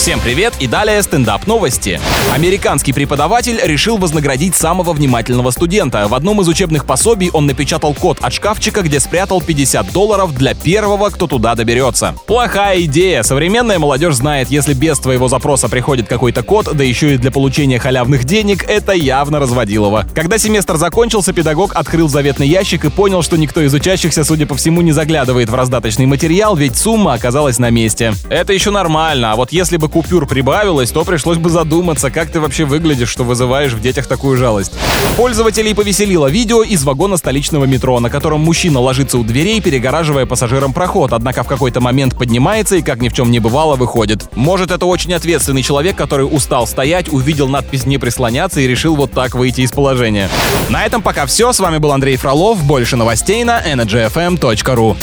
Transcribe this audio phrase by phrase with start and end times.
[0.00, 2.00] Всем привет и далее стендап новости.
[2.32, 6.08] Американский преподаватель решил вознаградить самого внимательного студента.
[6.08, 10.54] В одном из учебных пособий он напечатал код от шкафчика, где спрятал 50 долларов для
[10.54, 12.14] первого, кто туда доберется.
[12.26, 13.22] Плохая идея.
[13.22, 17.78] Современная молодежь знает, если без твоего запроса приходит какой-то код, да еще и для получения
[17.78, 20.06] халявных денег, это явно разводилово.
[20.14, 24.54] Когда семестр закончился, педагог открыл заветный ящик и понял, что никто из учащихся, судя по
[24.54, 28.14] всему, не заглядывает в раздаточный материал, ведь сумма оказалась на месте.
[28.30, 32.40] Это еще нормально, а вот если бы купюр прибавилось, то пришлось бы задуматься, как ты
[32.40, 34.72] вообще выглядишь, что вызываешь в детях такую жалость.
[35.18, 40.72] Пользователей повеселило видео из вагона столичного метро, на котором мужчина ложится у дверей, перегораживая пассажирам
[40.72, 44.26] проход, однако в какой-то момент поднимается и, как ни в чем не бывало, выходит.
[44.34, 49.12] Может, это очень ответственный человек, который устал стоять, увидел надпись «Не прислоняться» и решил вот
[49.12, 50.30] так выйти из положения.
[50.70, 51.52] На этом пока все.
[51.52, 52.62] С вами был Андрей Фролов.
[52.64, 54.96] Больше новостей на energyfm.ru.